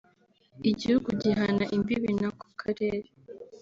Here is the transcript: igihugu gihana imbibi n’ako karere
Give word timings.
igihugu 0.69 1.07
gihana 1.21 1.63
imbibi 1.75 2.09
n’ako 2.19 2.47
karere 2.61 3.07